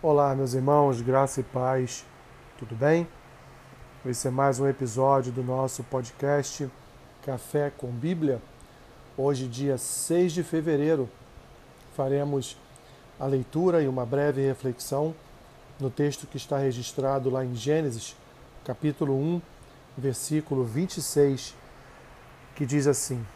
Olá, 0.00 0.32
meus 0.32 0.54
irmãos, 0.54 1.02
graça 1.02 1.40
e 1.40 1.42
paz, 1.42 2.06
tudo 2.56 2.72
bem? 2.76 3.04
Esse 4.06 4.28
é 4.28 4.30
mais 4.30 4.60
um 4.60 4.68
episódio 4.68 5.32
do 5.32 5.42
nosso 5.42 5.82
podcast 5.82 6.70
Café 7.26 7.72
com 7.76 7.88
Bíblia. 7.88 8.40
Hoje, 9.16 9.48
dia 9.48 9.76
6 9.76 10.34
de 10.34 10.44
fevereiro, 10.44 11.10
faremos 11.96 12.56
a 13.18 13.26
leitura 13.26 13.82
e 13.82 13.88
uma 13.88 14.06
breve 14.06 14.40
reflexão 14.40 15.12
no 15.80 15.90
texto 15.90 16.28
que 16.28 16.36
está 16.36 16.58
registrado 16.58 17.28
lá 17.28 17.44
em 17.44 17.56
Gênesis, 17.56 18.14
capítulo 18.64 19.14
1, 19.14 19.42
versículo 19.96 20.62
26, 20.62 21.56
que 22.54 22.64
diz 22.64 22.86
assim: 22.86 23.26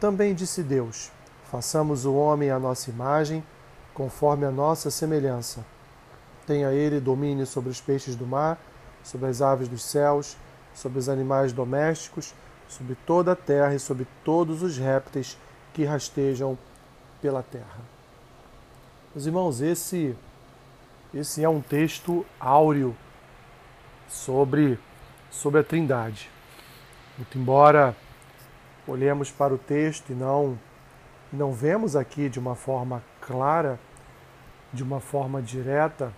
Também 0.00 0.34
disse 0.34 0.64
Deus: 0.64 1.12
Façamos 1.48 2.04
o 2.04 2.12
homem 2.12 2.50
à 2.50 2.58
nossa 2.58 2.90
imagem, 2.90 3.44
conforme 3.94 4.44
a 4.44 4.50
nossa 4.50 4.90
semelhança 4.90 5.64
Tenha 6.46 6.72
ele 6.72 7.00
domínio 7.00 7.46
sobre 7.46 7.70
os 7.70 7.80
peixes 7.80 8.16
do 8.16 8.26
mar, 8.26 8.58
sobre 9.02 9.28
as 9.28 9.40
aves 9.40 9.68
dos 9.68 9.82
céus, 9.82 10.36
sobre 10.74 10.98
os 10.98 11.08
animais 11.08 11.52
domésticos, 11.52 12.34
sobre 12.68 12.96
toda 13.06 13.32
a 13.32 13.36
terra 13.36 13.74
e 13.74 13.78
sobre 13.78 14.06
todos 14.24 14.62
os 14.62 14.78
répteis 14.78 15.38
que 15.72 15.84
rastejam 15.84 16.58
pela 17.20 17.42
terra. 17.42 17.80
Meus 19.14 19.26
irmãos, 19.26 19.60
esse, 19.60 20.16
esse 21.12 21.44
é 21.44 21.48
um 21.48 21.60
texto 21.60 22.24
áureo 22.40 22.96
sobre, 24.08 24.78
sobre 25.30 25.60
a 25.60 25.64
Trindade. 25.64 26.30
Muito 27.16 27.38
embora 27.38 27.94
olhemos 28.86 29.30
para 29.30 29.54
o 29.54 29.58
texto 29.58 30.10
e 30.10 30.14
não, 30.14 30.58
não 31.32 31.52
vemos 31.52 31.94
aqui 31.94 32.28
de 32.28 32.38
uma 32.38 32.54
forma 32.54 33.02
clara, 33.20 33.78
de 34.72 34.82
uma 34.82 34.98
forma 34.98 35.40
direta, 35.40 36.12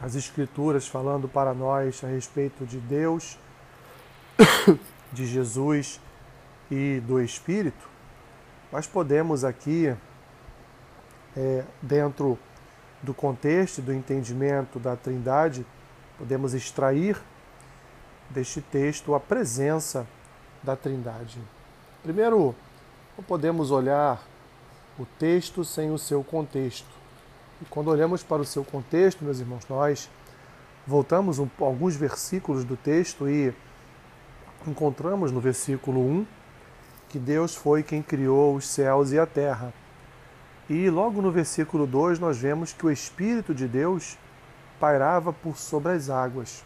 as 0.00 0.14
Escrituras 0.14 0.86
falando 0.86 1.28
para 1.28 1.52
nós 1.52 2.02
a 2.04 2.06
respeito 2.06 2.64
de 2.64 2.78
Deus, 2.78 3.38
de 5.12 5.26
Jesus 5.26 6.00
e 6.70 7.00
do 7.06 7.20
Espírito, 7.20 7.88
nós 8.70 8.86
podemos 8.86 9.44
aqui, 9.44 9.94
é, 11.36 11.64
dentro 11.80 12.38
do 13.02 13.14
contexto, 13.14 13.80
do 13.80 13.92
entendimento 13.92 14.78
da 14.78 14.94
Trindade, 14.96 15.66
podemos 16.18 16.52
extrair 16.54 17.20
deste 18.28 18.60
texto 18.60 19.14
a 19.14 19.20
presença 19.20 20.06
da 20.62 20.76
Trindade. 20.76 21.38
Primeiro, 22.02 22.54
não 23.16 23.24
podemos 23.24 23.70
olhar 23.70 24.22
o 24.98 25.06
texto 25.18 25.64
sem 25.64 25.90
o 25.90 25.98
seu 25.98 26.22
contexto. 26.22 26.97
E 27.60 27.64
quando 27.64 27.88
olhamos 27.88 28.22
para 28.22 28.40
o 28.40 28.44
seu 28.44 28.64
contexto, 28.64 29.24
meus 29.24 29.40
irmãos, 29.40 29.64
nós 29.68 30.08
voltamos 30.86 31.38
um, 31.38 31.48
alguns 31.60 31.96
versículos 31.96 32.64
do 32.64 32.76
texto 32.76 33.28
e 33.28 33.52
encontramos 34.66 35.32
no 35.32 35.40
versículo 35.40 36.00
1 36.00 36.26
que 37.08 37.18
Deus 37.18 37.54
foi 37.54 37.82
quem 37.82 38.02
criou 38.02 38.54
os 38.54 38.66
céus 38.66 39.12
e 39.12 39.18
a 39.18 39.26
terra. 39.26 39.72
E 40.68 40.90
logo 40.90 41.22
no 41.22 41.32
versículo 41.32 41.86
2 41.86 42.18
nós 42.18 42.38
vemos 42.38 42.72
que 42.72 42.86
o 42.86 42.90
Espírito 42.90 43.54
de 43.54 43.66
Deus 43.66 44.18
pairava 44.78 45.32
por 45.32 45.56
sobre 45.56 45.92
as 45.92 46.10
águas. 46.10 46.62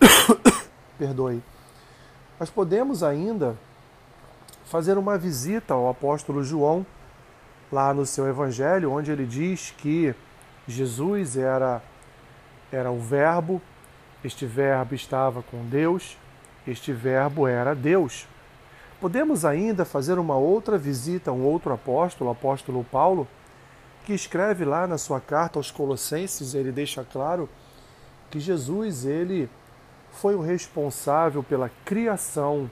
Perdoe. 0.98 1.42
Mas 2.38 2.50
podemos 2.50 3.02
ainda 3.02 3.56
fazer 4.64 4.98
uma 4.98 5.16
visita 5.16 5.74
ao 5.74 5.88
apóstolo 5.88 6.42
João 6.42 6.84
lá 7.70 7.92
no 7.92 8.06
seu 8.06 8.28
evangelho, 8.28 8.92
onde 8.92 9.10
ele 9.10 9.26
diz 9.26 9.74
que 9.76 10.14
Jesus 10.66 11.36
era 11.36 11.82
era 12.72 12.90
o 12.90 12.98
verbo, 12.98 13.62
este 14.24 14.44
verbo 14.44 14.94
estava 14.94 15.42
com 15.42 15.64
Deus, 15.66 16.18
este 16.66 16.92
verbo 16.92 17.46
era 17.46 17.74
Deus. 17.74 18.26
Podemos 19.00 19.44
ainda 19.44 19.84
fazer 19.84 20.18
uma 20.18 20.36
outra 20.36 20.76
visita 20.76 21.30
a 21.30 21.34
um 21.34 21.44
outro 21.44 21.72
apóstolo, 21.72 22.30
o 22.30 22.32
apóstolo 22.32 22.84
Paulo, 22.84 23.28
que 24.04 24.12
escreve 24.12 24.64
lá 24.64 24.86
na 24.86 24.98
sua 24.98 25.20
carta 25.20 25.58
aos 25.58 25.70
Colossenses, 25.70 26.54
ele 26.54 26.72
deixa 26.72 27.04
claro 27.04 27.48
que 28.30 28.40
Jesus, 28.40 29.04
ele 29.04 29.48
foi 30.10 30.34
o 30.34 30.40
responsável 30.40 31.42
pela 31.42 31.70
criação 31.84 32.70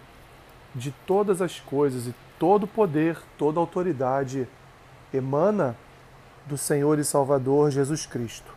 de 0.75 0.91
todas 1.07 1.41
as 1.41 1.61
coisas 1.61 2.07
e 2.07 2.15
todo 2.39 2.67
poder, 2.67 3.19
toda 3.39 3.61
autoridade 3.61 4.49
emana 5.17 5.77
do 6.47 6.59
Senhor 6.59 6.99
e 6.99 7.05
Salvador 7.05 7.71
Jesus 7.71 8.07
Cristo. 8.07 8.53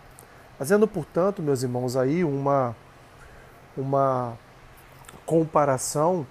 Fazendo, 0.58 0.88
portanto, 0.88 1.42
meus 1.42 1.64
irmãos, 1.64 1.96
aí 1.96 2.24
uma, 2.24 2.76
uma 3.76 4.38
comparação, 5.26 6.26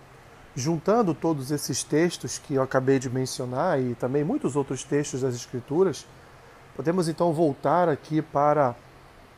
juntando 0.55 1.15
todos 1.15 1.51
esses 1.51 1.83
textos 1.83 2.39
que 2.39 2.55
eu 2.55 2.63
acabei 2.63 2.99
de 2.99 3.09
mencionar 3.09 3.81
e 3.81 3.95
também 3.95 4.25
muitos 4.25 4.57
outros 4.57 4.83
textos 4.83 5.21
das 5.21 5.35
Escrituras, 5.35 6.07
podemos 6.75 7.09
então 7.09 7.33
voltar 7.33 7.89
aqui 7.89 8.21
para, 8.21 8.75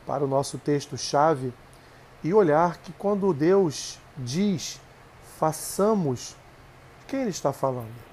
para 0.06 0.24
o 0.24 0.28
nosso 0.28 0.58
texto-chave 0.58 1.52
e 2.24 2.32
olhar 2.32 2.78
que 2.78 2.92
quando 2.92 3.32
Deus 3.32 3.98
diz 4.16 4.80
façamos, 5.38 6.34
quem 7.06 7.20
ele 7.20 7.30
está 7.30 7.52
falando? 7.52 8.08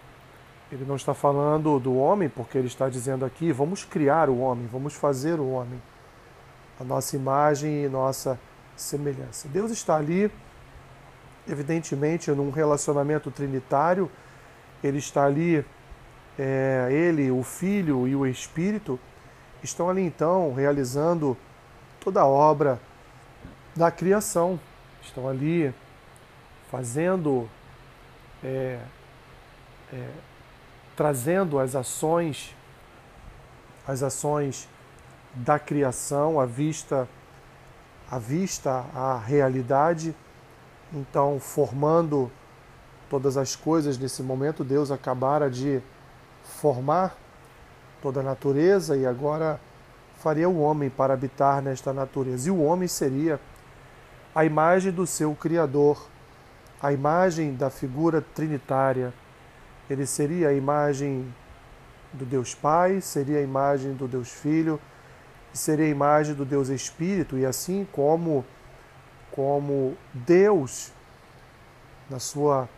Ele 0.71 0.83
não 0.85 0.95
está 0.95 1.13
falando 1.13 1.79
do 1.79 1.95
homem, 1.95 2.27
porque 2.27 2.57
ele 2.57 2.67
está 2.67 2.89
dizendo 2.89 3.23
aqui: 3.23 3.51
vamos 3.51 3.85
criar 3.85 4.29
o 4.29 4.39
homem, 4.39 4.67
vamos 4.67 4.95
fazer 4.95 5.39
o 5.39 5.51
homem, 5.51 5.81
a 6.79 6.83
nossa 6.83 7.15
imagem 7.15 7.83
e 7.83 7.89
nossa 7.89 8.39
semelhança. 8.75 9.47
Deus 9.47 9.71
está 9.71 9.95
ali, 9.95 10.31
evidentemente, 11.47 12.31
num 12.31 12.49
relacionamento 12.49 13.29
trinitário, 13.29 14.09
ele 14.83 14.97
está 14.97 15.25
ali, 15.25 15.63
é, 16.37 16.89
ele, 16.91 17.29
o 17.29 17.43
Filho 17.43 18.07
e 18.07 18.15
o 18.15 18.25
Espírito, 18.25 18.99
estão 19.61 19.89
ali 19.89 20.01
então 20.01 20.53
realizando 20.53 21.37
toda 21.99 22.21
a 22.21 22.25
obra 22.25 22.79
da 23.75 23.91
criação, 23.91 24.59
estão 25.01 25.29
ali 25.29 25.73
fazendo. 26.71 27.47
É, 28.43 28.79
é, 29.93 30.09
trazendo 30.95 31.59
as 31.59 31.75
ações, 31.75 32.55
as 33.87 34.01
ações 34.01 34.67
da 35.33 35.59
criação 35.59 36.39
à 36.39 36.45
vista, 36.45 37.07
à 38.09 38.17
vista 38.17 38.85
a 38.93 39.17
realidade, 39.17 40.15
então 40.93 41.39
formando 41.39 42.31
todas 43.09 43.37
as 43.37 43.55
coisas 43.55 43.97
nesse 43.97 44.23
momento, 44.23 44.63
Deus 44.63 44.91
acabara 44.91 45.49
de 45.49 45.81
formar 46.43 47.15
toda 48.01 48.21
a 48.21 48.23
natureza 48.23 48.95
e 48.95 49.05
agora 49.05 49.59
faria 50.17 50.47
o 50.47 50.59
homem 50.59 50.89
para 50.89 51.13
habitar 51.13 51.61
nesta 51.61 51.91
natureza. 51.91 52.47
E 52.47 52.51
o 52.51 52.61
homem 52.61 52.87
seria 52.87 53.39
a 54.33 54.45
imagem 54.45 54.91
do 54.91 55.05
seu 55.05 55.35
Criador, 55.35 56.07
a 56.81 56.91
imagem 56.93 57.53
da 57.53 57.69
figura 57.69 58.21
trinitária 58.21 59.13
ele 59.89 60.05
seria 60.05 60.49
a 60.49 60.53
imagem 60.53 61.33
do 62.11 62.25
Deus 62.25 62.55
Pai, 62.55 63.01
seria 63.01 63.39
a 63.39 63.41
imagem 63.41 63.93
do 63.93 64.07
Deus 64.07 64.31
Filho, 64.31 64.79
seria 65.53 65.85
a 65.85 65.89
imagem 65.89 66.33
do 66.33 66.45
Deus 66.45 66.69
Espírito, 66.69 67.37
e 67.37 67.45
assim 67.45 67.87
como, 67.91 68.45
como 69.31 69.95
Deus, 70.13 70.91
na 72.09 72.19
sua 72.19 72.69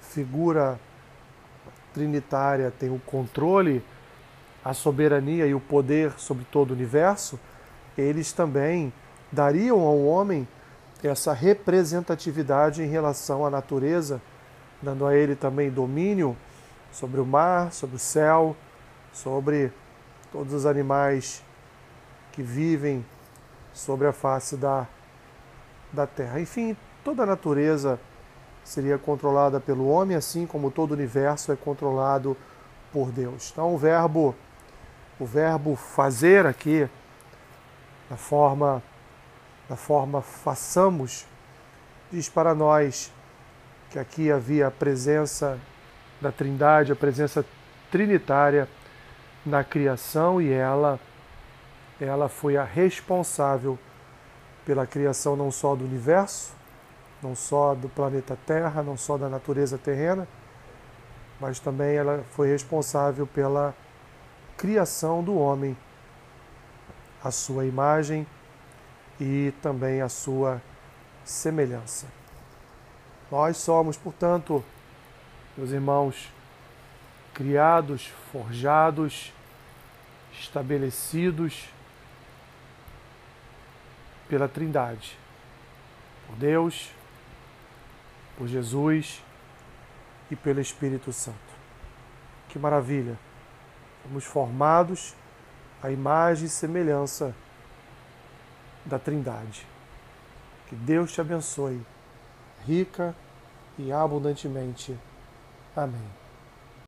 figura 0.00 0.78
trinitária, 1.92 2.72
tem 2.78 2.90
o 2.90 2.98
controle, 3.00 3.82
a 4.64 4.72
soberania 4.72 5.46
e 5.46 5.54
o 5.54 5.60
poder 5.60 6.12
sobre 6.18 6.44
todo 6.50 6.70
o 6.70 6.74
universo, 6.74 7.38
eles 7.96 8.32
também 8.32 8.92
dariam 9.30 9.80
ao 9.80 10.04
homem 10.04 10.48
essa 11.02 11.32
representatividade 11.32 12.82
em 12.82 12.86
relação 12.86 13.44
à 13.44 13.50
natureza 13.50 14.20
dando 14.82 15.06
a 15.06 15.14
ele 15.16 15.34
também 15.34 15.70
domínio 15.70 16.36
sobre 16.92 17.20
o 17.20 17.26
mar, 17.26 17.72
sobre 17.72 17.96
o 17.96 17.98
céu, 17.98 18.56
sobre 19.12 19.72
todos 20.30 20.52
os 20.52 20.66
animais 20.66 21.42
que 22.32 22.42
vivem 22.42 23.04
sobre 23.72 24.06
a 24.06 24.12
face 24.12 24.56
da, 24.56 24.86
da 25.92 26.06
terra. 26.06 26.40
Enfim, 26.40 26.76
toda 27.04 27.22
a 27.22 27.26
natureza 27.26 27.98
seria 28.64 28.98
controlada 28.98 29.60
pelo 29.60 29.88
homem, 29.88 30.16
assim 30.16 30.46
como 30.46 30.70
todo 30.70 30.92
o 30.92 30.94
universo 30.94 31.52
é 31.52 31.56
controlado 31.56 32.36
por 32.92 33.10
Deus. 33.10 33.50
Então 33.52 33.74
o 33.74 33.78
verbo 33.78 34.34
o 35.18 35.24
verbo 35.24 35.76
fazer 35.76 36.44
aqui 36.44 36.88
da 38.10 38.16
forma 38.16 38.82
da 39.68 39.76
forma 39.76 40.20
façamos 40.20 41.24
diz 42.10 42.28
para 42.28 42.52
nós 42.52 43.12
que 43.94 43.98
aqui 44.00 44.32
havia 44.32 44.66
a 44.66 44.70
presença 44.72 45.56
da 46.20 46.32
Trindade, 46.32 46.90
a 46.90 46.96
presença 46.96 47.46
trinitária 47.92 48.68
na 49.46 49.62
criação 49.62 50.42
e 50.42 50.50
ela 50.50 50.98
ela 52.00 52.28
foi 52.28 52.56
a 52.56 52.64
responsável 52.64 53.78
pela 54.66 54.84
criação 54.84 55.36
não 55.36 55.48
só 55.52 55.76
do 55.76 55.84
universo, 55.84 56.52
não 57.22 57.36
só 57.36 57.72
do 57.72 57.88
planeta 57.88 58.36
Terra, 58.44 58.82
não 58.82 58.96
só 58.96 59.16
da 59.16 59.28
natureza 59.28 59.78
terrena, 59.78 60.26
mas 61.38 61.60
também 61.60 61.94
ela 61.94 62.24
foi 62.32 62.48
responsável 62.48 63.28
pela 63.28 63.72
criação 64.56 65.22
do 65.22 65.38
homem, 65.38 65.76
a 67.22 67.30
sua 67.30 67.64
imagem 67.64 68.26
e 69.20 69.54
também 69.62 70.02
a 70.02 70.08
sua 70.08 70.60
semelhança. 71.24 72.23
Nós 73.30 73.56
somos, 73.56 73.96
portanto, 73.96 74.64
meus 75.56 75.70
irmãos, 75.70 76.30
criados, 77.32 78.12
forjados, 78.30 79.32
estabelecidos 80.32 81.68
pela 84.28 84.48
Trindade, 84.48 85.16
por 86.26 86.36
Deus, 86.36 86.90
por 88.36 88.48
Jesus 88.48 89.22
e 90.30 90.36
pelo 90.36 90.60
Espírito 90.60 91.12
Santo. 91.12 91.38
Que 92.48 92.58
maravilha! 92.58 93.18
Fomos 94.02 94.24
formados 94.24 95.14
à 95.82 95.90
imagem 95.90 96.46
e 96.46 96.48
semelhança 96.48 97.34
da 98.84 98.98
Trindade. 98.98 99.66
Que 100.68 100.74
Deus 100.74 101.12
te 101.12 101.20
abençoe, 101.20 101.80
rica 102.66 103.14
e 103.78 103.92
abundantemente. 103.92 104.96
Amém. 105.76 106.23